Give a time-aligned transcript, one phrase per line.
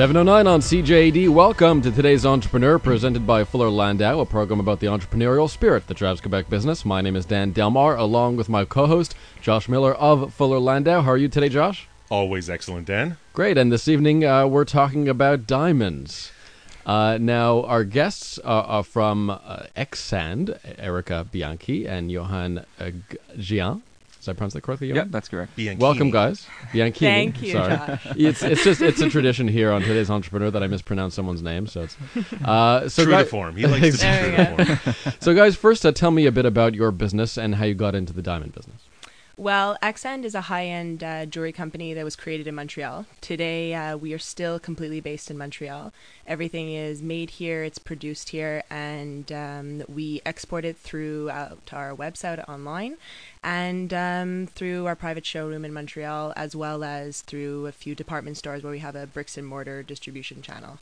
[0.00, 1.28] 709 on CJAD.
[1.28, 5.98] Welcome to today's Entrepreneur, presented by Fuller Landau, a program about the entrepreneurial spirit that
[5.98, 6.86] drives Quebec business.
[6.86, 11.02] My name is Dan Delmar, along with my co host, Josh Miller of Fuller Landau.
[11.02, 11.86] How are you today, Josh?
[12.08, 13.18] Always excellent, Dan.
[13.34, 13.58] Great.
[13.58, 16.32] And this evening, uh, we're talking about diamonds.
[16.86, 22.90] Uh, now, our guests are, are from uh, Ecksand, Erica Bianchi and Yoan uh,
[23.36, 23.82] Gehant.
[24.20, 24.88] Did I pronounce that correctly?
[24.92, 25.56] Yeah, that's correct.
[25.56, 25.78] Bianchini.
[25.78, 26.46] Welcome, guys.
[26.72, 26.98] Bianchini.
[26.98, 27.76] Thank you, Sorry.
[27.76, 28.06] Josh.
[28.16, 31.66] It's it's just it's a tradition here on today's entrepreneur that I mispronounce someone's name.
[31.66, 31.96] So it's
[32.44, 33.56] uh, so True guy- to form.
[33.56, 35.14] He likes to be There true we to form.
[35.20, 37.94] so guys, first uh, tell me a bit about your business and how you got
[37.94, 38.82] into the diamond business.
[39.40, 43.06] Well, Ecksand is a high-end uh, jewelry company that was created in Montreal.
[43.22, 45.94] Today, uh, we are still completely based in Montreal.
[46.26, 52.46] Everything is made here, it's produced here, and um, we export it through our website
[52.50, 52.98] online
[53.42, 58.36] and um, through our private showroom in Montreal, as well as through a few department
[58.36, 60.80] stores where we have a bricks and mortar distribution channel.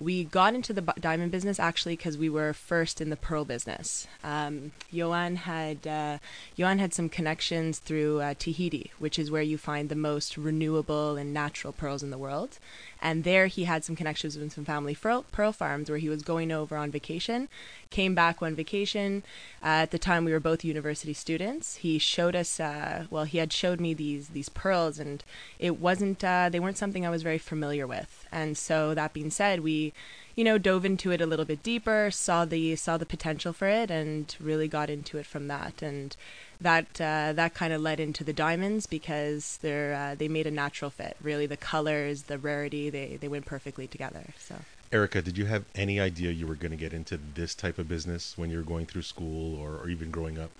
[0.00, 4.06] We got into the diamond business actually because we were first in the pearl business.
[4.24, 6.18] Um, Yoan had uh,
[6.58, 11.16] Yoan had some connections through uh, Tahiti, which is where you find the most renewable
[11.16, 12.58] and natural pearls in the world.
[13.02, 16.22] And there he had some connections with some family pearl, pearl farms where he was
[16.22, 17.48] going over on vacation.
[17.90, 19.24] Came back one vacation.
[19.60, 21.76] Uh, at the time, we were both university students.
[21.76, 25.24] He showed us, uh, well, he had showed me these these pearls, and
[25.58, 28.24] it wasn't uh, they weren't something I was very familiar with.
[28.30, 29.92] And so that being said, we,
[30.36, 33.66] you know, dove into it a little bit deeper, saw the saw the potential for
[33.66, 35.82] it, and really got into it from that.
[35.82, 36.16] And
[36.62, 40.50] that uh, that kind of led into the diamonds because they're uh, they made a
[40.50, 41.16] natural fit.
[41.22, 44.34] Really, the colors, the rarity, they they went perfectly together.
[44.38, 44.56] So.
[44.92, 47.88] Erica, did you have any idea you were going to get into this type of
[47.88, 50.50] business when you were going through school or, or even growing up?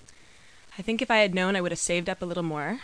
[0.79, 2.81] I think if I had known, I would have saved up a little more.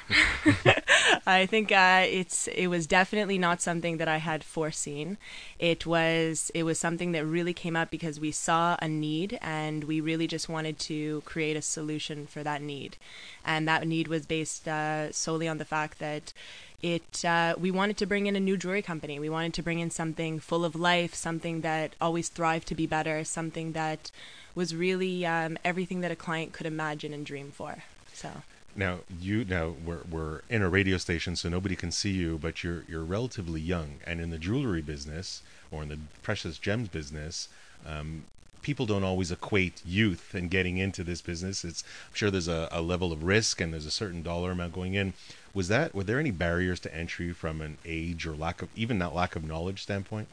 [1.27, 5.17] I think uh, it's it was definitely not something that I had foreseen.
[5.59, 9.85] It was it was something that really came up because we saw a need and
[9.85, 12.99] we really just wanted to create a solution for that need,
[13.43, 16.35] and that need was based uh, solely on the fact that
[16.83, 19.19] it uh, we wanted to bring in a new jewelry company.
[19.19, 22.87] We wanted to bring in something full of life, something that always thrived to be
[22.87, 24.11] better, something that
[24.59, 27.85] was really um, everything that a client could imagine and dream for.
[28.13, 28.29] So
[28.75, 32.65] Now you now we're, we're in a radio station, so nobody can see you, but
[32.65, 37.49] you're you're relatively young, and in the jewelry business or in the precious gems business,
[37.87, 38.25] um,
[38.61, 41.65] people don't always equate youth and getting into this business.
[41.65, 44.73] It's I'm sure there's a, a level of risk and there's a certain dollar amount
[44.73, 45.13] going in.
[45.55, 48.99] Was that were there any barriers to entry from an age or lack of even
[48.99, 50.27] that lack of knowledge standpoint?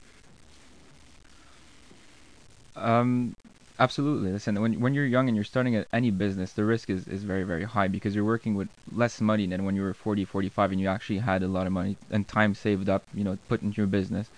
[2.75, 3.34] Um,
[3.79, 4.31] absolutely.
[4.31, 7.43] Listen, when when you're young and you're starting any business, the risk is, is very
[7.43, 10.81] very high because you're working with less money than when you were 40, 45, and
[10.81, 13.77] you actually had a lot of money and time saved up, you know, put into
[13.77, 14.29] your business.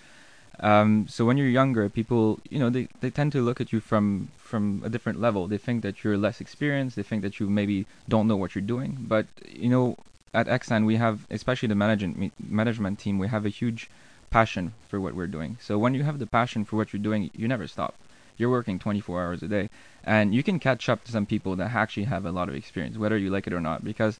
[0.60, 3.80] Um, so when you're younger, people, you know, they, they tend to look at you
[3.80, 5.46] from from a different level.
[5.46, 6.96] They think that you're less experienced.
[6.96, 8.96] They think that you maybe don't know what you're doing.
[9.00, 9.96] But you know,
[10.34, 13.88] at Ecksand, we have, especially the management management team, we have a huge
[14.30, 15.58] passion for what we're doing.
[15.60, 17.94] So when you have the passion for what you're doing, you never stop.
[18.38, 19.68] You're working 24 hours a day,
[20.04, 22.96] and you can catch up to some people that actually have a lot of experience,
[22.96, 24.18] whether you like it or not, because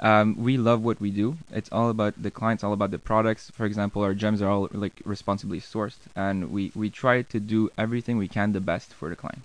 [0.00, 1.38] um, we love what we do.
[1.52, 3.50] It's all about the clients, all about the products.
[3.50, 7.70] For example, our gems are all like responsibly sourced, and we we try to do
[7.78, 9.42] everything we can the best for the client.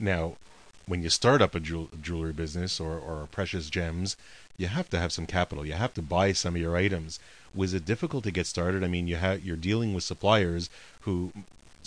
[0.00, 0.36] Now,
[0.86, 4.16] when you start up a jewel- jewelry business or, or precious gems,
[4.56, 5.66] you have to have some capital.
[5.66, 7.20] You have to buy some of your items.
[7.54, 8.82] Was it difficult to get started?
[8.82, 10.70] I mean, you have you're dealing with suppliers
[11.02, 11.32] who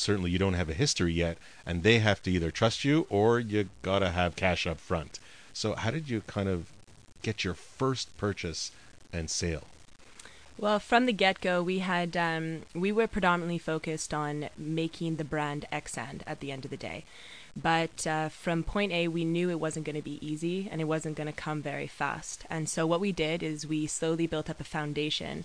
[0.01, 3.39] certainly you don't have a history yet, and they have to either trust you or
[3.39, 5.19] you gotta have cash up front.
[5.53, 6.67] So, how did you kind of
[7.21, 8.71] get your first purchase
[9.13, 9.63] and sale?
[10.57, 15.23] Well, from the get go, we had um, we were predominantly focused on making the
[15.23, 17.03] brand Ecksand at the end of the day.
[17.55, 20.85] But uh, from point A, we knew it wasn't going to be easy and it
[20.85, 22.45] wasn't going to come very fast.
[22.49, 25.43] And so what we did is we slowly built up a foundation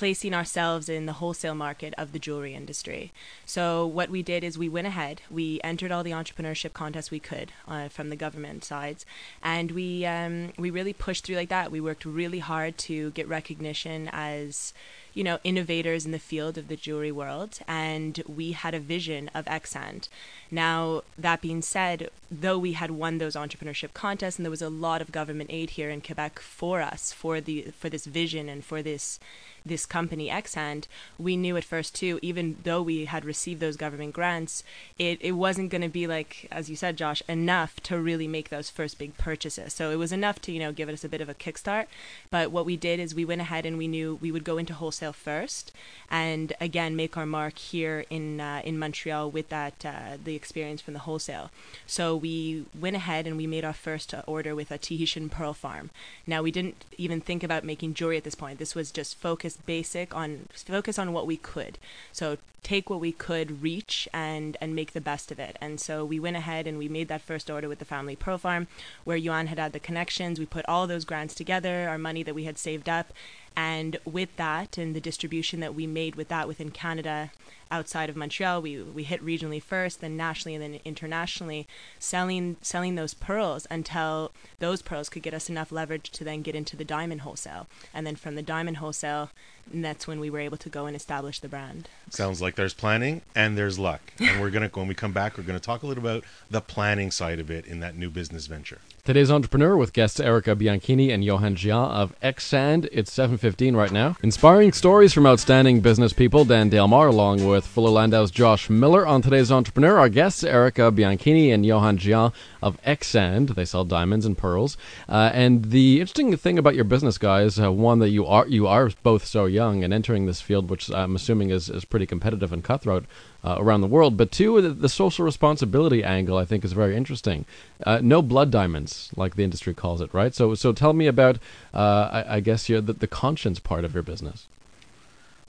[0.00, 3.12] placing ourselves in the wholesale market of the jewelry industry.
[3.44, 7.20] So what we did is we went ahead, we entered all the entrepreneurship contests we
[7.20, 9.04] could uh, from the government sides,
[9.42, 11.70] and we um, we really pushed through like that.
[11.70, 14.72] We worked really hard to get recognition as
[15.14, 19.30] you know innovators in the field of the jewelry world, and we had a vision
[19.34, 20.08] of Ecksand.
[20.50, 24.68] Now that being said, though we had won those entrepreneurship contests, and there was a
[24.68, 28.64] lot of government aid here in Quebec for us for the for this vision and
[28.64, 29.20] for this
[29.64, 30.86] this company Ecksand,
[31.18, 34.62] we knew at first too, even though we had received those government grants,
[34.98, 38.48] it, it wasn't going to be like, as you said, Josh, enough to really make
[38.48, 39.72] those first big purchases.
[39.72, 41.86] So it was enough to, you know, give us a bit of a kickstart.
[42.30, 44.74] But what we did is we went ahead and we knew we would go into
[44.74, 45.72] wholesale first,
[46.10, 50.80] and again make our mark here in uh, in Montreal with that uh, the experience
[50.80, 51.50] from the wholesale.
[51.86, 55.90] So we went ahead and we made our first order with a Tahitian pearl farm.
[56.26, 58.58] Now we didn't even think about making jewelry at this point.
[58.58, 61.78] This was just focused basic on focus on what we could.
[62.12, 65.56] So take what we could reach and and make the best of it.
[65.60, 68.38] And so we went ahead and we made that first order with the family pearl
[68.38, 68.66] farm,
[69.04, 70.38] where Yoan had had the connections.
[70.38, 73.12] We put all those grants together, our money that we had saved up,
[73.56, 77.30] and with that and the distribution that we made with that within Canada
[77.70, 78.62] outside of Montreal.
[78.62, 81.66] We we hit regionally first, then nationally, and then internationally,
[81.98, 86.54] selling selling those pearls until those pearls could get us enough leverage to then get
[86.54, 89.30] into the diamond wholesale, and then from the diamond wholesale,
[89.72, 91.88] that's when we were able to go and establish the brand.
[92.10, 94.00] Sounds like there's planning and there's luck.
[94.18, 97.10] And we're gonna when we come back, we're gonna talk a little about the planning
[97.10, 98.78] side of it in that new business venture.
[99.10, 102.88] Today's entrepreneur with guests Erica Bianchini and Yoan Gehant of Ecksand.
[102.92, 104.14] It's 7:15 right now.
[104.22, 106.44] Inspiring stories from outstanding business people.
[106.44, 109.04] Dan Delmar, along with Fuller Landau's Josh Miller.
[109.04, 113.48] On today's entrepreneur, our guests Erica Bianchini and Yoan Gehant of Ecksand.
[113.56, 114.76] They sell diamonds and pearls.
[115.08, 118.68] Uh, and the interesting thing about your business, guys, uh, one that you are you
[118.68, 122.52] are both so young and entering this field, which I'm assuming is is pretty competitive
[122.52, 123.06] and cutthroat
[123.44, 124.16] uh, around the world.
[124.16, 127.44] But two, the, the, social responsibility angle I think is very interesting.
[127.84, 130.34] Uh, no blood diamonds, like the industry calls it, right?
[130.34, 131.38] So, so tell me about,
[131.72, 134.46] uh, I, I, guess, your, the, the conscience part of your business.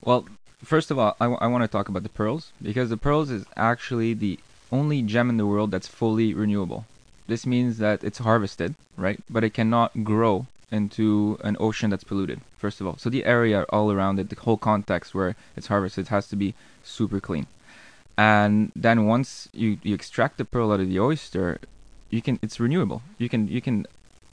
[0.03, 0.25] Well,
[0.63, 3.29] first of all, I, w- I want to talk about the pearls because the pearls
[3.29, 4.39] is actually the
[4.71, 6.85] only gem in the world that's fully renewable.
[7.27, 9.19] This means that it's harvested, right?
[9.29, 12.97] But it cannot grow into an ocean that's polluted, first of all.
[12.97, 16.53] So the area all around it, the whole context where it's harvested has to be
[16.83, 17.47] super clean
[18.21, 21.59] and then once you, you extract the pearl out of the oyster
[22.11, 23.01] you can it's renewable.
[23.17, 23.87] You can you can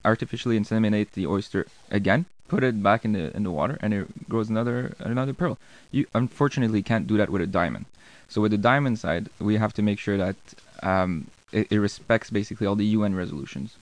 [0.05, 4.29] artificially inseminate the oyster again put it back in the in the water and it
[4.29, 5.55] grows another another pearl.
[5.96, 7.87] You unfortunately can't do that with a diamond.
[8.32, 10.37] So with the diamond side we have to make sure that
[10.82, 13.76] um, it, it, respects basically all the UN resolutions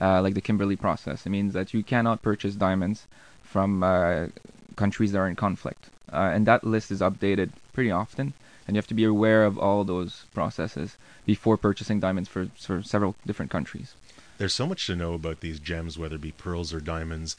[0.00, 1.26] uh, like the Kimberley process.
[1.26, 2.98] It means that you cannot purchase diamonds
[3.42, 4.28] from uh,
[4.76, 5.82] countries that are in conflict.
[6.12, 8.32] Uh, and that list is updated pretty often
[8.70, 10.96] and you have to be aware of all those processes
[11.26, 13.94] before purchasing diamonds for, for several different countries.
[14.38, 17.34] There's so much to know about these gems, whether it be pearls or diamonds,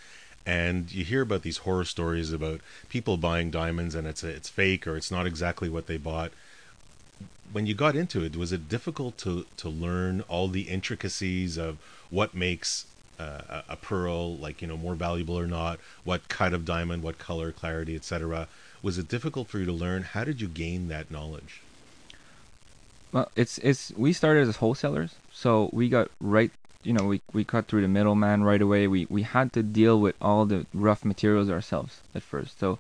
[0.46, 4.50] and you hear about these horror stories about people buying diamonds and it's a, it's
[4.50, 6.34] fake or it's not exactly what they bought.
[7.54, 11.78] When you got into it, was it difficult to to learn all the intricacies of
[12.10, 12.88] what makes
[13.18, 17.20] uh, a pearl like you know more valuable or not, what kind of diamond, what
[17.20, 18.50] color, clarity, etc.
[18.84, 20.04] Was it difficult for you to learn?
[20.04, 21.62] How did you gain that knowledge?
[23.12, 26.52] Well, it's it's we started as wholesalers, so we got right.
[26.84, 28.88] You know, we we cut through the middleman right away.
[28.88, 32.60] We we had to deal with all the rough materials ourselves at first.
[32.60, 32.80] So,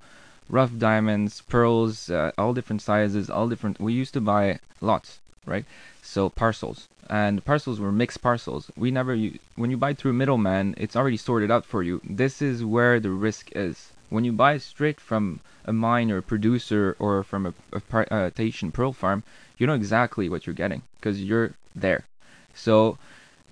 [0.50, 3.80] rough diamonds, pearls, uh, all different sizes, all different.
[3.80, 5.65] We used to buy lots, right?
[6.01, 8.71] So parcels, and parcels were mixed parcels.
[8.75, 9.15] We never,
[9.56, 12.01] when you buy through middleman, it's already sorted out for you.
[12.03, 13.92] This is where the risk is.
[14.12, 18.72] When you buy straight from a mine or a producer or from a, a, Tahitian
[18.72, 19.24] pearl farm,
[19.58, 22.04] you know exactly what you're getting because you're there.
[22.54, 22.98] So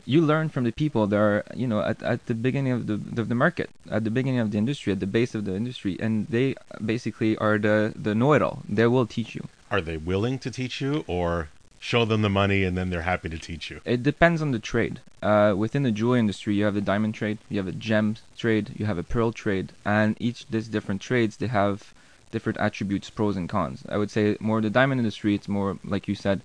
[0.06, 3.22] you learn from the people that are, you know, at, at the beginning of the,
[3.22, 5.96] of the market, at the beginning of the industry, at the base of the industry,
[6.00, 8.64] and they basically are the, the know-it-all.
[8.68, 9.48] They will teach you.
[9.72, 13.30] Are they willing to teach you, or show them the money and then they're happy
[13.30, 13.82] to teach you?
[13.86, 15.00] It depends on the trade.
[15.24, 18.72] Uh, within the jewelry industry, you have the diamond trade, you have a gem trade,
[18.78, 21.94] you have a pearl trade, and each these different trades they have
[22.32, 23.84] different attributes, pros and cons.
[23.90, 26.42] I would say more the diamond industry, it's more like you said,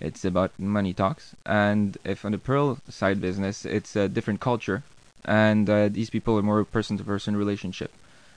[0.00, 4.82] it's about money talks, and if on the pearl side business, it's a different culture,
[5.24, 7.92] and uh, these people are more person-to-person relationship.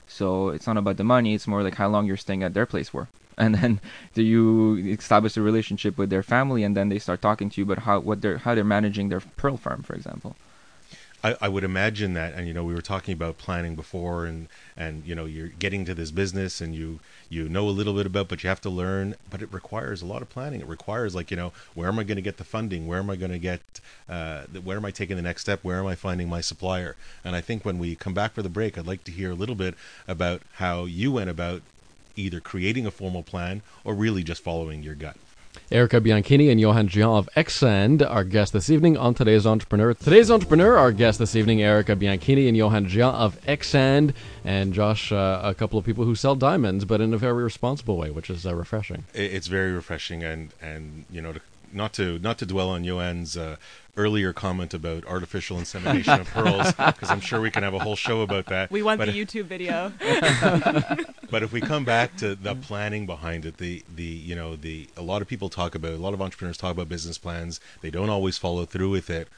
[0.08, 2.66] So it's not about the money; it's more like how long you're staying at their
[2.66, 3.08] place for
[3.38, 3.80] and then
[4.14, 7.64] do you establish a relationship with their family and then they start talking to you
[7.64, 10.36] about how what they're how they're managing their pearl farm for example?
[11.22, 14.48] I, I would imagine that and you know we were talking about planning before and
[14.76, 18.06] and you know you're getting to this business and you you know a little bit
[18.06, 20.60] about but you have to learn but it requires a lot of planning.
[20.60, 22.86] It requires like you know where am i going to get the funding?
[22.86, 23.60] Where am i going to get
[24.08, 25.60] uh, where am i taking the next step?
[25.62, 26.96] Where am i finding my supplier?
[27.24, 29.34] And i think when we come back for the break i'd like to hear a
[29.34, 29.74] little bit
[30.08, 31.62] about how you went about
[32.20, 35.16] either creating a formal plan or really just following your gut.
[35.72, 39.94] Erica Bianchini and Yoan Gehant of Ecksand, our guest this evening on Today's Entrepreneur.
[39.94, 44.12] Today's Entrepreneur, our guest this evening, Erica Bianchini and Yoan Gehant of Ecksand,
[44.44, 47.96] and Josh, uh, a couple of people who sell diamonds, but in a very responsible
[47.96, 49.04] way, which is uh, refreshing.
[49.14, 51.40] It's very refreshing, and and you know to
[51.72, 53.56] not to not to dwell on Yoan's uh,
[53.96, 57.96] earlier comment about artificial insemination of pearls, because I'm sure we can have a whole
[57.96, 58.70] show about that.
[58.70, 59.92] We want but, the YouTube video.
[61.30, 64.88] but if we come back to the planning behind it, the the you know the
[64.96, 67.60] a lot of people talk about a lot of entrepreneurs talk about business plans.
[67.80, 69.28] They don't always follow through with it.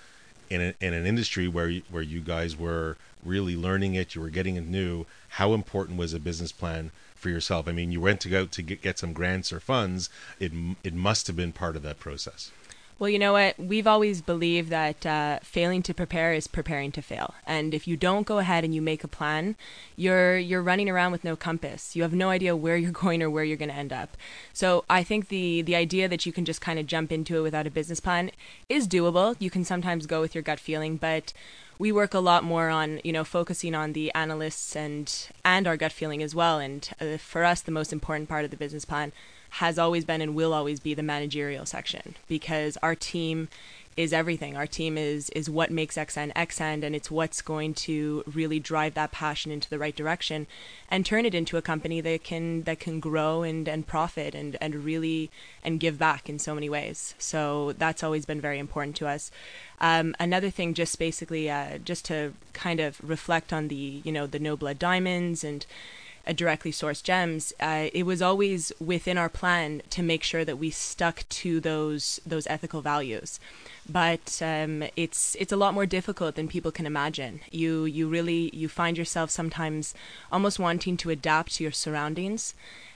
[0.51, 4.21] In, a, in an industry where you, where you guys were really learning it, you
[4.21, 5.07] were getting it new.
[5.31, 6.91] How important was a business plan
[7.23, 7.69] for yourself?
[7.69, 10.11] I mean, you went to go to get, get some grants or funds.
[10.39, 10.53] It
[10.85, 12.51] it must have been part of that process.
[13.03, 13.59] Well, you know what?
[13.59, 17.35] We've always believed that uh, failing to prepare is preparing to fail.
[17.45, 19.57] And if you don't go ahead and you make a plan,
[19.97, 21.97] you're you're running around with no compass.
[21.97, 24.17] You have no idea where you're going or where you're going to end up.
[24.53, 27.43] So I think the the idea that you can just kind of jump into it
[27.43, 28.31] without a business plan
[28.69, 29.35] is doable.
[29.41, 31.33] You can sometimes go with your gut feeling, but
[31.81, 35.77] we work a lot more on you know focusing on the analysts and and our
[35.77, 36.61] gut feeling as well.
[36.61, 39.11] And uh, for us, the most important part of the business plan
[39.57, 43.49] has always been and will always be the managerial section because our team
[43.97, 44.57] is everything.
[44.57, 48.95] Our team is is what makes Ecksand Ecksand, and it's what's going to really drive
[48.95, 50.47] that passion into the right direction,
[50.91, 54.57] and turn it into a company that can that can grow and and profit and
[54.61, 55.31] and really
[55.63, 57.15] and give back in so many ways.
[57.19, 59.31] So that's always been very important to us.
[59.83, 64.27] Um, another thing, just basically, uh, just to kind of reflect on the you know
[64.27, 65.67] the no blood diamonds and
[66.35, 70.71] directly sourced gems, uh, it was always within our plan to make sure that we
[70.71, 73.41] stuck to those those ethical values.
[73.89, 77.41] But um, it's it's a lot more difficult than people can imagine.
[77.51, 79.95] You you really you find yourself sometimes
[80.31, 82.55] almost wanting to adapt to your surroundings,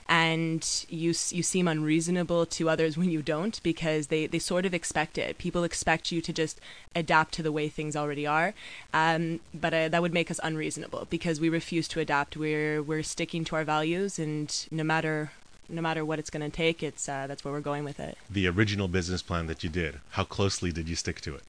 [0.09, 4.73] and you you seem unreasonable to others when you don't because they, they sort of
[4.73, 5.37] expect it.
[5.37, 6.59] People expect you to just
[6.95, 8.53] adapt to the way things already are,
[8.93, 12.37] um, but uh, that would make us unreasonable because we refuse to adapt.
[12.37, 15.31] We're we're sticking to our values, and no matter
[15.69, 18.17] no matter what it's going to take, it's uh, that's where we're going with it.
[18.29, 21.43] The original business plan that you did, how closely did you stick to it?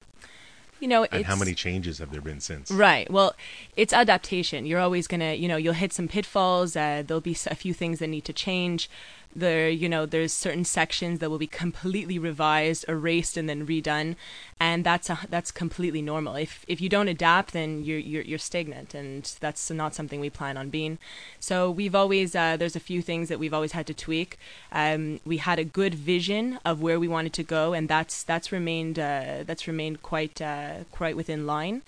[0.81, 2.71] You know, and how many changes have there been since?
[2.71, 3.11] Right.
[3.11, 3.35] Well,
[3.77, 4.65] it's adaptation.
[4.65, 6.77] You're always gonna, you know, you'll hit some pitfalls.
[6.77, 8.89] Uh, there'll be a few things that need to change
[9.35, 14.17] there you know there's certain sections that will be completely revised erased and then redone
[14.61, 16.35] and that's a, that's completely normal.
[16.35, 20.31] If if you don't adapt then you're, you're you're stagnant and that's not something we
[20.31, 20.99] plan on being.
[21.39, 24.39] So we've always uh, there's a few things that we've always had to tweak.
[24.73, 28.51] Um, we had a good vision of where we wanted to go and that's that's
[28.51, 31.83] remained uh, that's remained quite uh, quite within line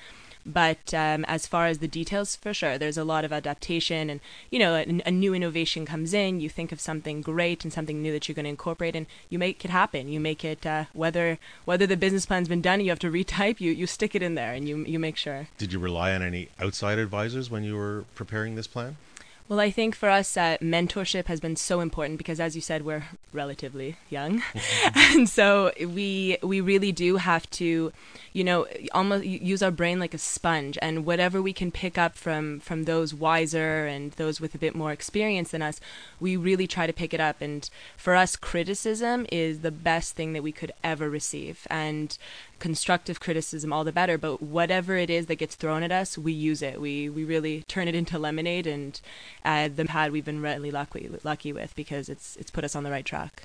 [0.47, 4.21] but um, as far as the details, for sure, there's a lot of adaptation, and
[4.51, 6.41] you know, a, a, new innovation comes in.
[6.41, 9.39] You think of something great and something new that you're going to incorporate, and you
[9.39, 10.09] make it happen.
[10.09, 13.61] You make it uh, whether whether the business plan's been done, you have to retype.
[13.61, 15.49] You you stick it in there, and you you make sure.
[15.59, 18.97] Did you rely on any outside advisors when you were preparing this plan?
[19.51, 22.85] Well, I think for us, uh, mentorship has been so important because, as you said,
[22.85, 24.45] we're relatively young,
[24.95, 27.93] and so we we really do have to,
[28.33, 32.15] you know, almost use our brain like a sponge, and whatever we can pick up
[32.15, 35.81] from from those wiser and those with a bit more experience than us,
[36.21, 37.41] we really try to pick it up.
[37.41, 42.17] And for us, criticism is the best thing that we could ever receive, and
[42.61, 44.17] constructive criticism, all the better.
[44.17, 46.81] But whatever it is that gets thrown at us, we use it.
[46.81, 49.01] We we really turn it into lemonade, and
[49.45, 52.85] uh, the pad we've been really lucky lucky with because it's it's put us on
[52.85, 53.43] the right track.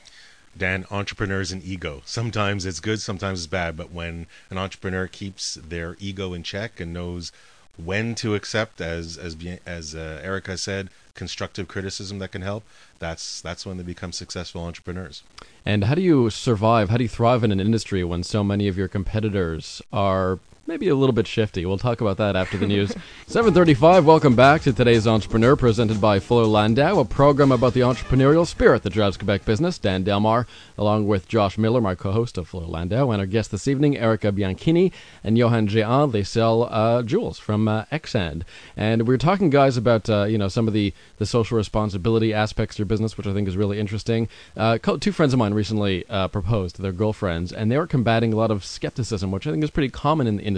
[0.57, 2.01] Dan, entrepreneurs and ego.
[2.05, 3.75] Sometimes it's good, sometimes it's bad.
[3.75, 7.31] But when an entrepreneur keeps their ego in check and knows
[7.77, 12.63] when to accept, as as as uh, Erica said, constructive criticism that can help,
[12.99, 15.23] that's that's when they become successful entrepreneurs.
[15.65, 16.89] And how do you survive?
[16.89, 20.87] How do you thrive in an industry when so many of your competitors are maybe
[20.87, 21.63] a little bit shifty.
[21.65, 22.89] We'll talk about that after the news.
[23.27, 28.47] 735, welcome back to today's Entrepreneur, presented by Fuller Landau, a program about the entrepreneurial
[28.47, 29.77] spirit that drives Quebec business.
[29.77, 33.67] Dan Delmar, along with Josh Miller, my co-host of Fuller Landau, and our guest this
[33.67, 34.91] evening, Erica Bianchini
[35.23, 36.11] and Yoan Gehant.
[36.11, 38.43] They sell uh, jewels from uh, Ecksand.
[38.75, 42.33] And we are talking, guys, about uh, you know some of the, the social responsibility
[42.33, 44.29] aspects of your business, which I think is really interesting.
[44.57, 48.33] Uh, two friends of mine recently uh, proposed to their girlfriends, and they were combating
[48.33, 50.54] a lot of skepticism, which I think is pretty common in the.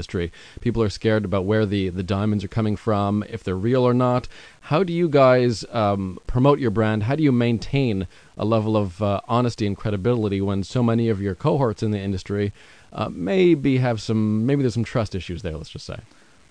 [0.61, 3.93] People are scared about where the, the diamonds are coming from, if they're real or
[3.93, 4.27] not.
[4.61, 7.03] How do you guys um, promote your brand?
[7.03, 11.21] How do you maintain a level of uh, honesty and credibility when so many of
[11.21, 12.53] your cohorts in the industry
[12.93, 15.99] uh, maybe have some, maybe there's some trust issues there, let's just say?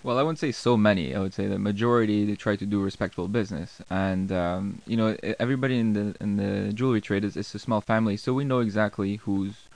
[0.03, 1.15] Well, I wouldn't say so many.
[1.15, 5.17] I would say the majority they try to do respectful business, and um, you know
[5.37, 8.59] everybody in the in the jewelry trade is, is a small family, so we know
[8.59, 9.66] exactly who's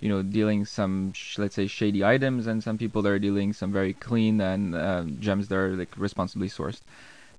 [0.00, 3.52] you know dealing some sh- let's say shady items and some people that are dealing
[3.52, 6.80] some very clean and uh, gems that are like responsibly sourced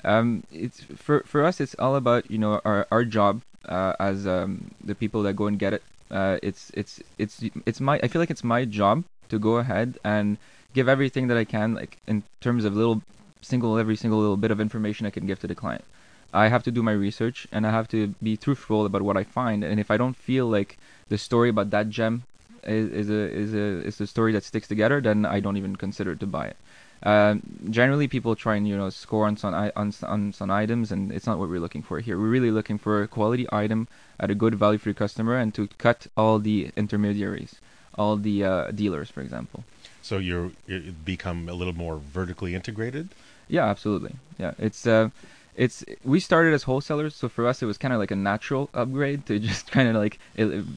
[0.03, 4.25] um, it's for for us it's all about you know our, our job uh, as
[4.27, 8.07] um, the people that go and get it Uh, it's it's it's it's my I
[8.07, 10.37] feel like it's my job to go ahead and
[10.73, 13.01] give everything that I can, like in terms of little
[13.41, 15.83] single every single little bit of information I can give to the client.
[16.31, 19.23] I have to do my research and I have to be truthful about what I
[19.27, 19.63] find.
[19.67, 20.77] And if I don't feel like
[21.11, 22.23] the story about that gem
[22.67, 25.75] is, is a is a is the story that sticks together, then I don't even
[25.75, 26.57] consider to buy it.
[27.03, 27.35] Uh,
[27.69, 31.27] generally, people try and you know score on some on, on some items, and it's
[31.27, 32.17] not what we're looking for here.
[32.17, 33.87] We're really looking for a quality item
[34.19, 37.55] at a good value for the customer, and to cut all the intermediaries,
[37.95, 39.63] all the uh, dealers, for example.
[40.01, 43.09] So you're you become a little more vertically integrated.
[43.47, 44.15] Yeah, absolutely.
[44.37, 45.09] Yeah, it's uh,
[45.57, 48.69] it's we started as wholesalers, so for us it was kind of like a natural
[48.73, 50.19] upgrade to just kind of like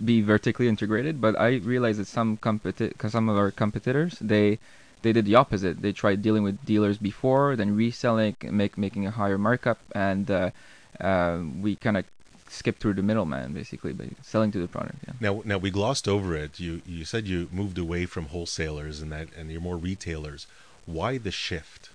[0.04, 1.20] be vertically integrated.
[1.20, 4.58] But I realized that some competi- some of our competitors they
[5.02, 5.82] they did the opposite.
[5.82, 10.50] They tried dealing with dealers before, then reselling, make making a higher markup, and uh,
[10.98, 12.04] uh, we kind of
[12.48, 14.96] skipped through the middleman basically by selling to the product.
[15.06, 15.14] Yeah.
[15.20, 16.58] Now, now we glossed over it.
[16.58, 20.46] You you said you moved away from wholesalers and that, and you're more retailers.
[20.86, 21.90] Why the shift?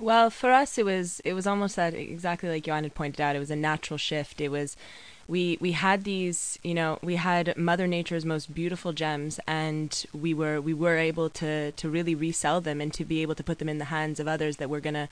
[0.00, 3.36] Well, for us, it was it was almost that exactly like Yoan had pointed out.
[3.36, 4.40] It was a natural shift.
[4.40, 4.76] It was
[5.30, 10.34] we we had these you know we had mother nature's most beautiful gems and we
[10.34, 13.60] were we were able to to really resell them and to be able to put
[13.60, 15.08] them in the hands of others that were going to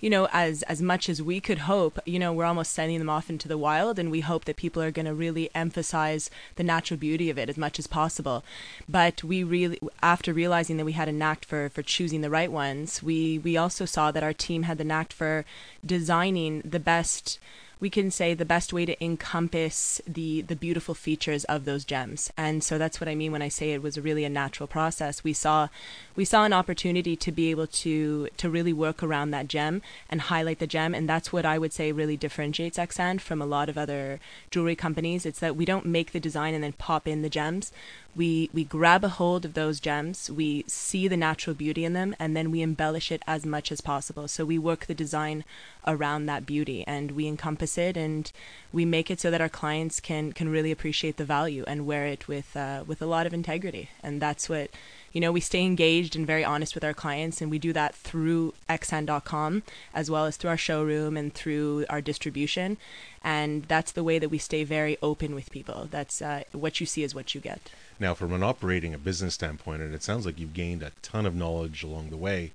[0.00, 3.10] you know as as much as we could hope you know we're almost sending them
[3.10, 6.64] off into the wild and we hope that people are going to really emphasize the
[6.64, 8.42] natural beauty of it as much as possible.
[8.88, 12.50] But we really after realizing that we had a knack for for choosing the right
[12.50, 15.44] ones we we also saw that our team had the knack for
[15.84, 17.38] designing the best
[17.80, 22.32] we can say the best way to encompass the the beautiful features of those gems.
[22.36, 25.22] And so that's what I mean when I say it was really a natural process.
[25.22, 25.68] We saw
[26.16, 30.22] we saw an opportunity to be able to to really work around that gem and
[30.22, 33.68] highlight the gem and that's what I would say really differentiates Ecksand from a lot
[33.68, 34.20] of other
[34.50, 35.24] jewelry companies.
[35.24, 37.72] It's that we don't make the design and then pop in the gems
[38.18, 42.14] we we grab a hold of those gems we see the natural beauty in them
[42.18, 44.26] and then we embellish it as much as possible.
[44.26, 45.44] So we work the design
[45.86, 48.30] around that beauty and we encompass it and
[48.72, 52.06] we make it so that our clients can can really appreciate the value and wear
[52.06, 53.88] it with uh, with a lot of integrity.
[54.02, 54.70] And that's what
[55.12, 57.94] you know we stay engaged and very honest with our clients and we do that
[57.94, 59.62] through ecksand.com
[59.94, 62.76] as well as through our showroom and through our distribution
[63.22, 66.86] and that's the way that we stay very open with people that's uh, what you
[66.86, 70.24] see is what you get now, from an operating a business standpoint, and it sounds
[70.24, 72.52] like you've gained a ton of knowledge along the way.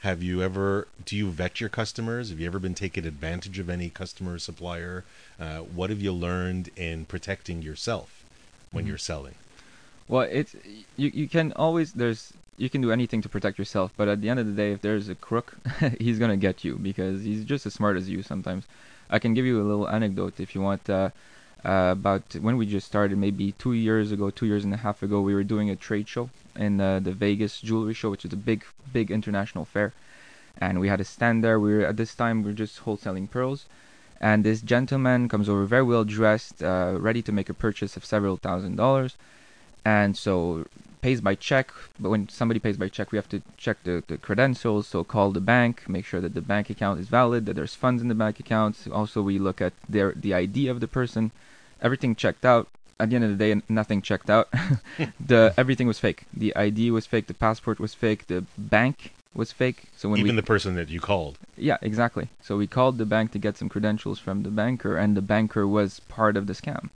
[0.00, 0.88] Have you ever?
[1.04, 2.28] Do you vet your customers?
[2.28, 5.04] Have you ever been taken advantage of any customer supplier?
[5.40, 8.24] Uh, what have you learned in protecting yourself
[8.70, 8.90] when mm-hmm.
[8.90, 9.34] you're selling?
[10.08, 10.54] Well, it's
[10.96, 11.10] you.
[11.12, 14.38] You can always there's you can do anything to protect yourself, but at the end
[14.38, 15.56] of the day, if there's a crook,
[15.98, 18.22] he's gonna get you because he's just as smart as you.
[18.22, 18.64] Sometimes,
[19.10, 20.88] I can give you a little anecdote if you want.
[20.88, 21.10] Uh,
[21.64, 25.00] uh, about when we just started, maybe two years ago, two years and a half
[25.02, 28.32] ago, we were doing a trade show in uh, the Vegas Jewelry Show, which is
[28.32, 29.92] a big, big international fair.
[30.58, 31.60] And we had a stand there.
[31.60, 33.66] We were at this time we are just wholesaling pearls,
[34.20, 38.04] and this gentleman comes over very well dressed, uh, ready to make a purchase of
[38.04, 39.16] several thousand dollars,
[39.84, 40.66] and so
[41.00, 41.72] pays by check.
[41.98, 44.86] But when somebody pays by check, we have to check the, the credentials.
[44.86, 48.00] So call the bank, make sure that the bank account is valid, that there's funds
[48.02, 48.86] in the bank account.
[48.92, 51.32] Also, we look at their the ID of the person
[51.82, 52.68] everything checked out.
[53.00, 54.48] At the end of the day, nothing checked out.
[55.20, 56.22] the everything was fake.
[56.32, 57.26] The ID was fake.
[57.26, 58.28] The passport was fake.
[58.28, 59.84] The bank was fake.
[59.96, 61.38] So when even we, the person that you called.
[61.56, 62.28] Yeah, exactly.
[62.40, 65.66] So we called the bank to get some credentials from the banker, and the banker
[65.66, 66.90] was part of the scam.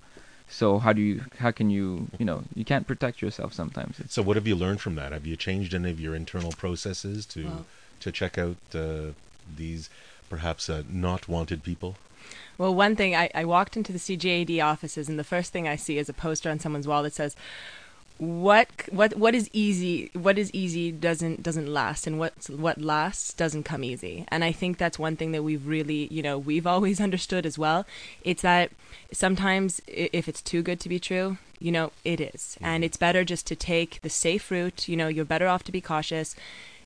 [0.49, 3.99] So how do you how can you you know you can't protect yourself sometimes.
[3.99, 5.13] It's so what have you learned from that?
[5.13, 7.67] Have you changed any of your internal processes to well,
[8.01, 9.13] to check out uh,
[9.57, 9.91] these
[10.31, 11.97] perhaps uh, not wanted people?
[12.59, 15.77] Well, one thing I, I walked into the CJAD offices, and the first thing I
[15.77, 17.37] see is a poster on someone's wall that says,
[18.19, 20.11] "What what what is easy?
[20.13, 24.53] What is easy doesn't doesn't last, and what what lasts doesn't come easy." And I
[24.53, 27.87] think that's one thing that we've really, you know, we've always understood as well.
[28.25, 28.71] It's that
[29.13, 32.85] sometimes if it's too good to be true, you know, it is, and mm-hmm.
[32.85, 34.89] it's better just to take the safe route.
[34.89, 36.35] You know, you're better off to be cautious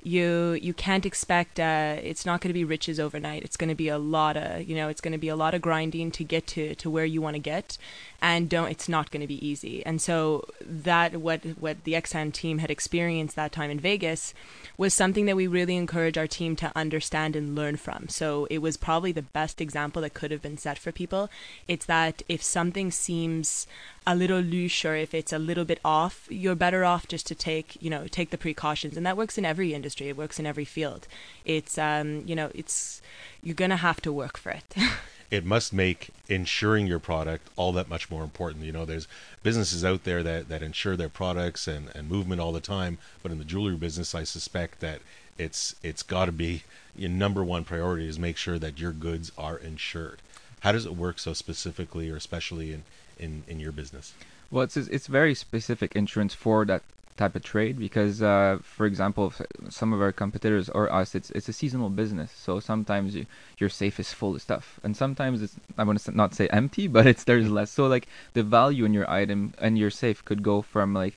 [0.02, 3.42] you you can't expect uh, it's not going to be riches overnight.
[3.42, 5.54] It's going to be a lot of you know it's going to be a lot
[5.54, 7.76] of grinding to get to to where you want to get,
[8.22, 9.84] and don't it's not going to be easy.
[9.84, 14.32] And so that what what the Ecksand team had experienced that time in Vegas
[14.76, 18.08] was something that we really encourage our team to understand and learn from.
[18.08, 21.28] So it was probably the best example that could have been set for people.
[21.68, 23.66] It's that if something seems
[24.06, 27.34] a little loose or if it's a little bit off, you're better off just to
[27.34, 28.96] take, you know, take the precautions.
[28.96, 30.08] And that works in every industry.
[30.08, 31.06] It works in every field.
[31.44, 33.02] It's, um, you know, it's,
[33.42, 34.74] you're going to have to work for it.
[35.30, 38.64] it must make insuring your product all that much more important.
[38.64, 39.06] You know, there's
[39.42, 43.30] businesses out there that, that insure their products and, and movement all the time, but
[43.30, 45.00] in the jewelry business, I suspect that
[45.38, 49.32] it's it's got to be your number one priority is make sure that your goods
[49.38, 50.20] are insured.
[50.60, 52.82] How does it work so specifically or especially in,
[53.20, 54.14] in, in your business?
[54.50, 56.82] Well, it's it's very specific insurance for that
[57.16, 59.32] type of trade because, uh, for example,
[59.68, 62.32] some of our competitors or us, it's it's a seasonal business.
[62.32, 63.26] So sometimes you,
[63.58, 66.88] your safe is full of stuff, and sometimes it's I want to not say empty,
[66.96, 67.70] but it's there's less.
[67.70, 71.16] So like the value in your item and your safe could go from like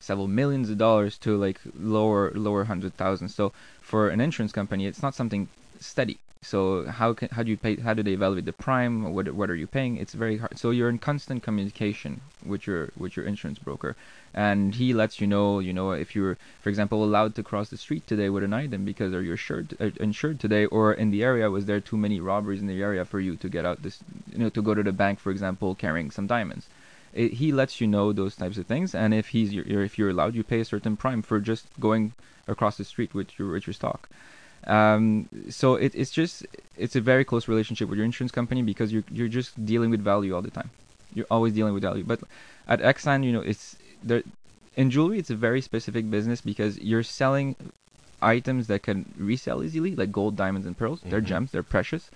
[0.00, 3.34] several millions of dollars to like lower lower hundred thousands.
[3.34, 6.18] So for an insurance company, it's not something steady.
[6.44, 7.76] So how can how do you pay?
[7.76, 9.14] How do they evaluate the prime?
[9.14, 9.96] What what are you paying?
[9.96, 10.58] It's very hard.
[10.58, 13.94] So you're in constant communication with your with your insurance broker,
[14.34, 15.60] and he lets you know.
[15.60, 18.84] You know if you're, for example, allowed to cross the street today with an item
[18.84, 22.18] because are you insured uh, insured today, or in the area was there too many
[22.18, 24.02] robberies in the area for you to get out this,
[24.32, 26.66] you know, to go to the bank, for example, carrying some diamonds.
[27.14, 30.10] It, he lets you know those types of things, and if he's your, if you're
[30.10, 32.14] allowed, you pay a certain prime for just going
[32.48, 34.08] across the street with your with your stock.
[34.66, 36.46] Um, so it, it's just
[36.76, 40.00] it's a very close relationship with your insurance company because you're you're just dealing with
[40.00, 40.70] value all the time.
[41.14, 42.04] You're always dealing with value.
[42.04, 42.20] But
[42.68, 44.22] at Ecksand, you know, it's there.
[44.76, 47.56] In jewelry, it's a very specific business because you're selling
[48.22, 51.00] items that can resell easily, like gold, diamonds, and pearls.
[51.00, 51.10] Mm-hmm.
[51.10, 51.50] They're gems.
[51.50, 52.10] They're precious.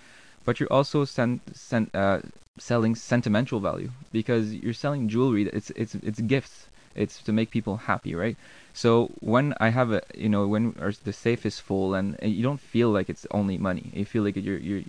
[0.44, 2.20] But you're also sen- sen- uh,
[2.58, 5.48] selling sentimental value because you're selling jewelry.
[5.48, 6.66] It's it's it's gifts.
[6.96, 8.36] It's to make people happy, right?
[8.72, 12.42] So when I have a, you know, when the safe is full and, and you
[12.42, 14.82] don't feel like it's only money, you feel like you're you're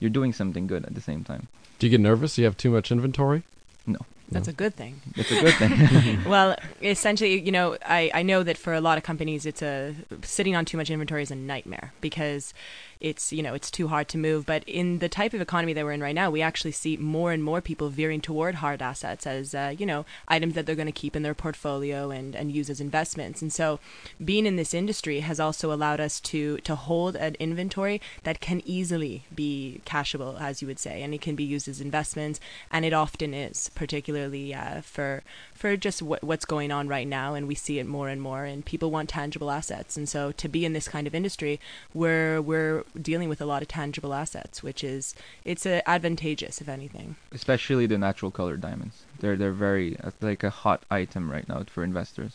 [0.00, 1.48] you're doing something good at the same time.
[1.78, 2.38] Do you get nervous?
[2.38, 3.42] You have too much inventory?
[3.86, 3.98] No.
[4.30, 5.00] That's a good thing.
[5.16, 6.24] It's a good thing.
[6.26, 9.94] well, essentially, you know, I, I know that for a lot of companies, it's a
[10.22, 12.54] sitting on too much inventory is a nightmare because
[13.04, 14.46] it's you know it's too hard to move.
[14.46, 17.32] But in the type of economy that we're in right now, we actually see more
[17.32, 20.86] and more people veering toward hard assets as uh, you know items that they're going
[20.86, 23.42] to keep in their portfolio and and use as investments.
[23.42, 23.78] And so,
[24.24, 28.62] being in this industry has also allowed us to to hold an inventory that can
[28.64, 32.40] easily be cashable, as you would say, and it can be used as investments,
[32.72, 35.22] and it often is, particularly uh, for
[35.64, 38.44] for just what, what's going on right now, and we see it more and more.
[38.44, 41.58] And people want tangible assets, and so to be in this kind of industry,
[41.94, 46.68] where we're dealing with a lot of tangible assets, which is it's uh, advantageous if
[46.68, 47.16] anything.
[47.32, 49.04] Especially the natural colored diamonds.
[49.20, 52.32] They're they're very uh, like a hot item right now for investors.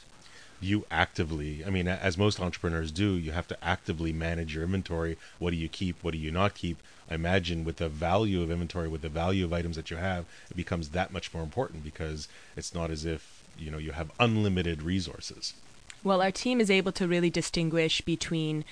[0.60, 5.20] You actively, I mean, as most entrepreneurs do, you have to actively manage your inventory.
[5.38, 6.04] What do you keep?
[6.04, 6.82] What do you not keep?
[7.10, 10.26] I imagine with the value of inventory, with the value of items that you have,
[10.50, 14.12] it becomes that much more important because it's not as if you know you have
[14.20, 15.54] unlimited resources.
[16.04, 18.64] Well, our team is able to really distinguish between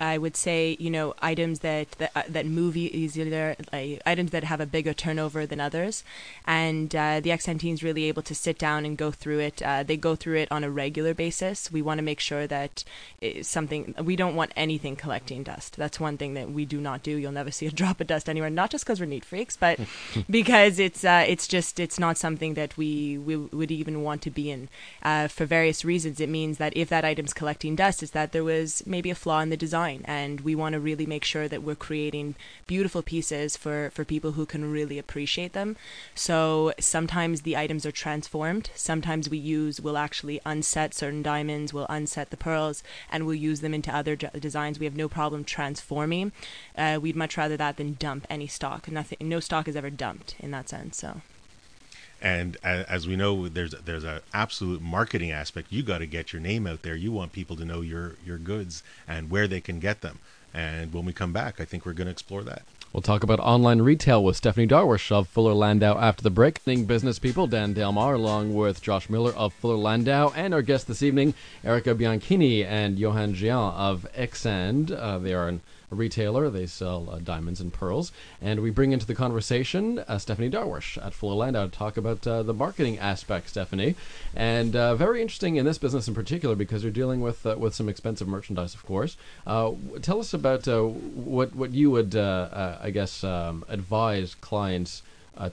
[0.00, 4.44] I would say, you know, items that that, uh, that move easier, like items that
[4.44, 6.02] have a bigger turnover than others,
[6.46, 9.60] and uh, the Ecksand team is really able to sit down and go through it.
[9.60, 11.70] Uh, they go through it on a regular basis.
[11.70, 12.82] We want to make sure that
[13.42, 15.76] something we don't want anything collecting dust.
[15.76, 17.16] That's one thing that we do not do.
[17.16, 18.48] You'll never see a drop of dust anywhere.
[18.48, 19.78] Not just because we're neat freaks, but
[20.30, 24.30] because it's uh, it's just it's not something that we we would even want to
[24.30, 24.70] be in
[25.02, 26.20] uh, for various reasons.
[26.20, 29.40] It means that if that item's collecting dust, it's that there was maybe a flaw
[29.40, 32.34] in the design and we want to really make sure that we're creating
[32.66, 35.76] beautiful pieces for for people who can really appreciate them.
[36.14, 38.70] So sometimes the items are transformed.
[38.74, 43.60] Sometimes we use we'll actually unset certain diamonds we'll unset the pearls and we'll use
[43.60, 44.78] them into other designs.
[44.78, 46.32] We have no problem transforming.
[46.76, 48.90] Uh, we'd much rather that than dump any stock.
[48.90, 51.20] Nothing no stock is ever dumped in that sense so
[52.22, 55.72] and as we know, there's there's an absolute marketing aspect.
[55.72, 56.94] You got to get your name out there.
[56.94, 60.18] You want people to know your your goods and where they can get them.
[60.52, 62.62] And when we come back, I think we're going to explore that.
[62.92, 66.64] We'll talk about online retail with Stephanie Darwish of Fuller Landau after the break.
[66.64, 71.02] Business people Dan Delmar, along with Josh Miller of Fuller Landau, and our guest this
[71.02, 74.90] evening, Erica Bianchini and Yoan Gehant of Ecksand.
[74.90, 76.48] Uh, they are an retailer.
[76.50, 78.12] They sell uh, diamonds and pearls.
[78.40, 82.26] And we bring into the conversation uh, Stephanie Darwish at Fuller Landau to talk about
[82.26, 83.94] uh, the marketing aspect, Stephanie.
[84.34, 87.74] And uh, very interesting in this business in particular because you're dealing with uh, with
[87.74, 89.16] some expensive merchandise, of course.
[89.46, 89.72] Uh,
[90.02, 95.02] tell us about what, what you would, I guess, um, advise clients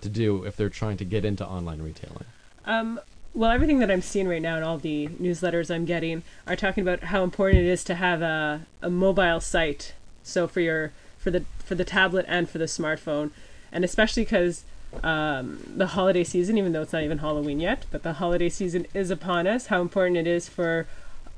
[0.02, 2.26] to do if they're trying to get into online retailing.
[2.66, 3.00] Um,
[3.34, 6.82] well, everything that I'm seeing right now and all the newsletters I'm getting are talking
[6.82, 9.94] about how important it is to have a, a mobile site
[10.28, 13.32] so for your for the for the tablet and for the smartphone,
[13.72, 14.64] and especially because
[15.04, 18.88] um, the holiday season, even though it's not even Halloween yet, but the holiday season
[18.94, 19.68] is upon us.
[19.68, 20.88] How important it is for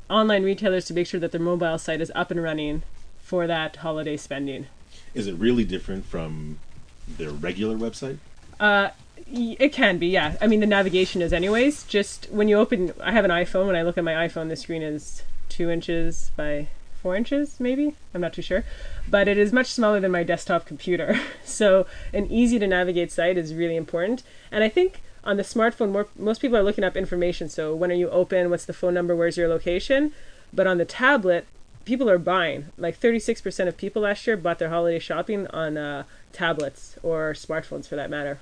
[0.10, 2.84] online retailers to make sure that their mobile site is up and running
[3.20, 4.68] for that holiday spending.
[5.14, 6.60] Is it really different from
[7.08, 8.18] their regular website?
[8.60, 8.90] Uh,
[9.32, 10.36] it can be, yeah.
[10.42, 11.84] I mean, the navigation is anyways.
[11.84, 13.68] Just when you open, I have an iPhone.
[13.68, 16.68] When I look at my iPhone, the screen is two inches by
[17.02, 17.96] four inches, maybe.
[18.14, 18.64] I'm not too sure,
[19.10, 21.20] but it is much smaller than my desktop computer.
[21.44, 24.24] so an easy to navigate site is really important.
[24.52, 27.50] And I think on the smartphone, more, most people are looking up information.
[27.50, 28.50] So when are you open?
[28.50, 29.16] What's the phone number?
[29.16, 30.12] Where's your location?
[30.54, 31.46] But on the tablet,
[31.86, 32.68] people are buying.
[32.78, 37.88] Like 36% of people last year bought their holiday shopping on uh, tablets or smartphones
[37.88, 38.40] for that matter.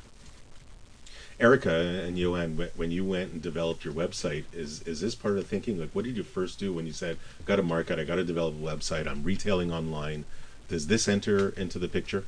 [1.40, 5.46] Erica and Yoan, when you went and developed your website, is is this part of
[5.46, 5.80] thinking?
[5.80, 8.16] Like, what did you first do when you said, I "Got to market, I got
[8.16, 10.26] to develop a website, I'm retailing online"?
[10.68, 12.26] Does this enter into the picture?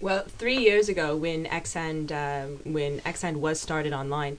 [0.00, 4.38] Well, three years ago, when Ecksand uh, when Ecksand was started online,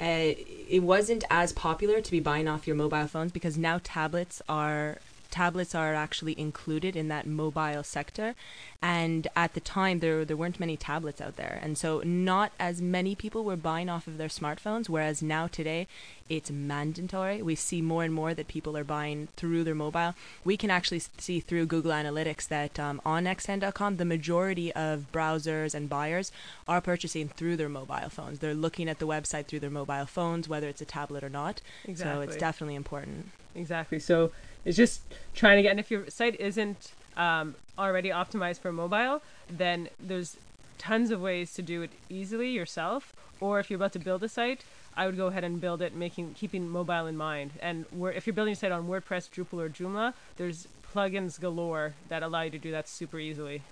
[0.00, 0.34] uh,
[0.68, 4.98] it wasn't as popular to be buying off your mobile phones because now tablets are
[5.30, 8.34] tablets are actually included in that mobile sector.
[8.80, 11.58] And at the time there there weren't many tablets out there.
[11.62, 15.86] And so not as many people were buying off of their smartphones whereas now today
[16.28, 17.42] it's mandatory.
[17.42, 20.14] We see more and more that people are buying through their mobile.
[20.44, 25.74] We can actually see through google analytics that um, on ecksand.com the majority of browsers
[25.74, 26.30] and buyers
[26.66, 28.38] are purchasing through their mobile phones.
[28.38, 31.60] They're looking at the website through their mobile phones whether it's a tablet or not.
[31.94, 33.30] So it's definitely important.
[33.54, 33.98] Exactly.
[33.98, 34.30] So
[34.68, 35.00] it's just
[35.34, 40.36] trying to get, and if your site isn't um, already optimized for mobile, then there's
[40.76, 43.14] tons of ways to do it easily yourself.
[43.40, 45.94] Or if you're about to build a site, I would go ahead and build it,
[45.94, 47.52] making keeping mobile in mind.
[47.62, 51.94] And where, if you're building a site on WordPress, Drupal, or Joomla, there's plugins galore
[52.10, 53.62] that allow you to do that super easily.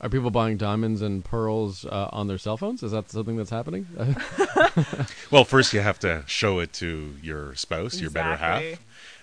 [0.00, 2.82] Are people buying diamonds and pearls uh, on their cell phones?
[2.82, 3.86] Is that something that's happening?
[5.30, 8.62] Well, first you have to show it to your spouse, your better half,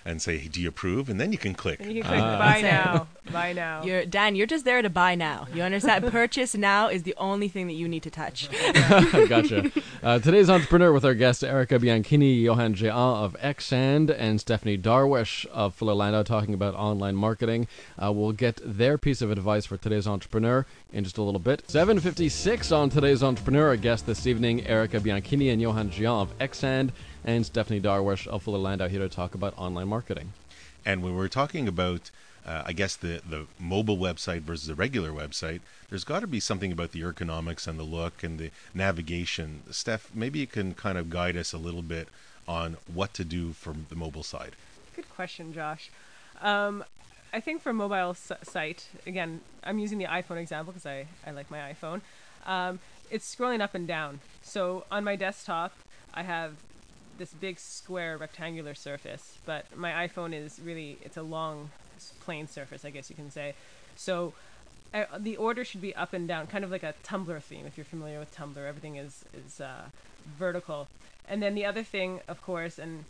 [0.04, 1.80] and say, "Do you approve?" And then you can click.
[1.80, 2.38] You can click Ah.
[2.38, 3.82] buy now, buy now.
[3.84, 7.48] you're dan you're just there to buy now you understand purchase now is the only
[7.48, 8.48] thing that you need to touch
[9.28, 9.70] gotcha.
[10.02, 15.46] Uh, today's entrepreneur with our guests Erica Bianchini, Yoan Gehant of Ecksand, and Stephanie Darwish
[15.46, 17.66] of Fuller Landau talking about online marketing.
[18.02, 21.66] Uh, we'll get their piece of advice for today's entrepreneur in just a little bit.
[21.68, 23.68] 7.56 on today's entrepreneur.
[23.68, 26.92] Our guest this evening, Erica Bianchini and Yoan Gehant of Ecksand,
[27.24, 30.32] and Stephanie Darwish of Fuller Landau here to talk about online marketing.
[30.84, 32.10] And when we're talking about,
[32.46, 36.40] uh, I guess the the mobile website versus the regular website, there's got to be
[36.40, 39.62] something about the ergonomics and the look and the navigation.
[39.70, 42.08] Steph, maybe you can kind of guide us a little bit
[42.48, 44.56] on what to do from the mobile side.
[44.96, 45.90] Good question, Josh.
[46.40, 46.84] Um,
[47.32, 51.30] I think for mobile s- site, again, I'm using the iPhone example because I, I
[51.30, 52.00] like my iPhone.
[52.46, 52.80] Um,
[53.10, 54.20] it's scrolling up and down.
[54.42, 55.72] So on my desktop,
[56.12, 56.54] I have
[57.20, 61.70] this big square rectangular surface, but my iPhone is really, it's a long
[62.20, 63.54] plane surface, I guess you can say.
[63.94, 64.32] So
[64.94, 67.66] uh, the order should be up and down, kind of like a Tumblr theme.
[67.66, 69.84] If you're familiar with Tumblr, everything is, is uh,
[70.38, 70.88] vertical.
[71.28, 73.04] And then the other thing, of course, and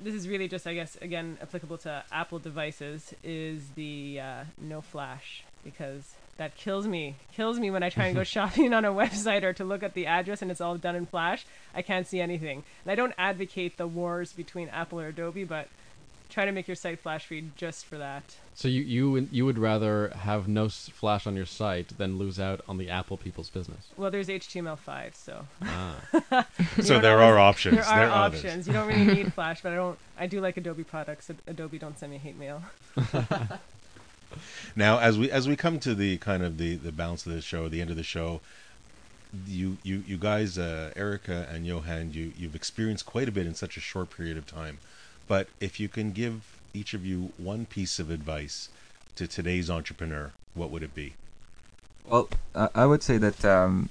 [0.00, 4.82] this is really just, I guess, again, applicable to Apple devices, is the uh, no
[4.82, 7.16] flash because that kills me.
[7.34, 9.94] Kills me when I try and go shopping on a website or to look at
[9.94, 11.44] the address and it's all done in flash.
[11.74, 12.64] I can't see anything.
[12.84, 15.68] And I don't advocate the wars between Apple or Adobe, but
[16.30, 18.22] try to make your site flash free just for that.
[18.54, 22.40] So you you would- you would rather have no flash on your site than lose
[22.40, 23.86] out on the Apple people's business?
[23.98, 25.96] Well, there's HTML5, so Ah.
[26.82, 27.76] So there always- are options.
[27.76, 28.40] there are others.
[28.44, 28.66] options.
[28.66, 29.98] You don't really need flash, but I don't.
[30.18, 31.30] I do like Adobe products.
[31.46, 32.62] Adobe don't send me hate mail.
[34.76, 37.40] Now, as we as we come to the kind of the the balance of the
[37.40, 38.40] show, the end of the show,
[39.46, 43.54] you you you guys, uh, Erica and Yoan, you you've experienced quite a bit in
[43.54, 44.78] such a short period of time.
[45.28, 48.68] But if you can give each of you one piece of advice
[49.16, 51.14] to today's entrepreneur, what would it be?
[52.06, 53.88] Well, I would say that um,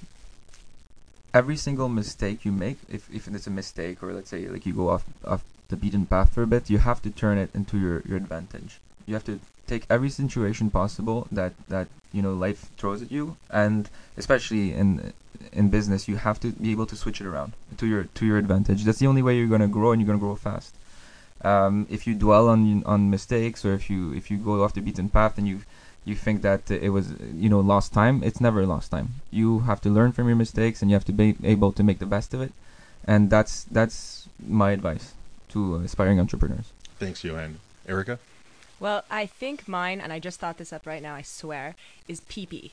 [1.32, 4.74] every single mistake you make, if, if it's a mistake or let's say like you
[4.74, 7.78] go off off the beaten path for a bit, you have to turn it into
[7.78, 8.78] your, your advantage.
[9.06, 9.40] You have to
[9.72, 13.88] take every situation possible that, that you know life throws at you, and
[14.22, 15.12] especially in
[15.52, 18.38] in business, you have to be able to switch it around to your to your
[18.44, 18.84] advantage.
[18.84, 20.72] That's the only way you're gonna grow and you're gonna grow fast.
[21.50, 22.60] Um, if you dwell on
[22.94, 25.56] on mistakes or if you if you go off the beaten path and you
[26.04, 27.06] you think that it was
[27.44, 29.08] you know lost time it's never lost time
[29.40, 31.98] you have to learn from your mistakes and you have to be able to make
[32.04, 32.52] the best of it
[33.12, 34.28] and that's that's
[34.62, 35.06] my advice
[35.52, 37.52] to aspiring entrepreneurs Thanks, Yoan.
[37.88, 38.18] Erica?
[38.82, 41.76] Well, I think mine, and I just thought this up right now, I swear,
[42.08, 42.72] is PP.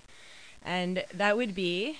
[0.65, 1.99] And that would be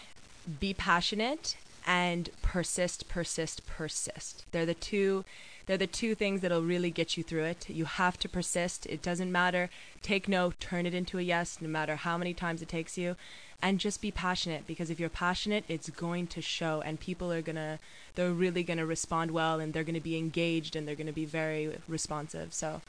[0.59, 4.45] be passionate and persist, persist, persist.
[4.51, 5.25] They're the two
[5.67, 7.69] they're the two things that'll really get you through it.
[7.69, 8.87] You have to persist.
[8.87, 9.69] It doesn't matter.
[10.01, 13.15] Take no, turn it into a yes, no matter how many times it takes you.
[13.61, 17.43] and just be passionate because if you're passionate, it's going to show, and people are
[17.43, 17.77] gonna,
[18.15, 21.77] they're really gonna respond well, and they're gonna be engaged, and they're gonna be very
[21.87, 22.53] responsive.
[22.53, 22.81] So,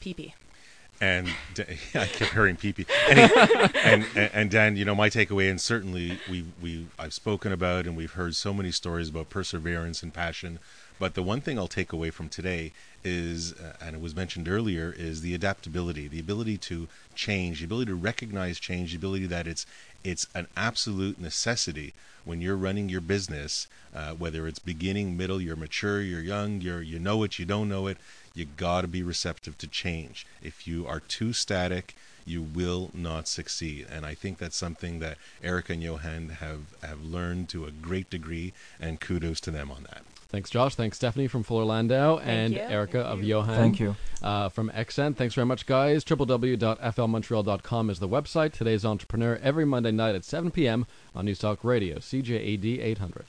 [0.00, 0.32] PP.
[1.00, 1.28] And
[1.94, 2.86] I kept hearing PP.
[3.10, 7.52] And, and, and, and Dan, you know, my takeaway, and certainly we we I've spoken
[7.52, 10.58] about, and we've heard so many stories about perseverance and passion.
[10.98, 14.48] But the one thing I'll take away from today is, uh, and it was mentioned
[14.48, 19.26] earlier, is the adaptability, the ability to change, the ability to recognize change, the ability
[19.26, 19.66] that it's
[20.04, 25.56] it's an absolute necessity when you're running your business, uh, whether it's beginning, middle, you're
[25.56, 27.98] mature, you're young, you're you know it, you don't know it
[28.34, 30.26] you got to be receptive to change.
[30.42, 31.94] If you are too static,
[32.26, 33.86] you will not succeed.
[33.90, 38.10] And I think that's something that Erica and Yoan have, have learned to a great
[38.10, 40.02] degree, and kudos to them on that.
[40.28, 40.74] Thanks, Josh.
[40.74, 42.60] Thanks, Stephanie from Fuller Landau, Thank and you.
[42.60, 43.34] Erica Thank of you.
[43.36, 43.46] Yoan.
[43.46, 43.94] Thank you.
[44.20, 45.16] Uh, from Ecksand.
[45.16, 46.04] Thanks very much, guys.
[46.04, 48.52] www.flmontreal.com is the website.
[48.52, 50.86] Today's Entrepreneur every Monday night at 7 p.m.
[51.14, 53.22] on Newstalk Radio, CJAD 800.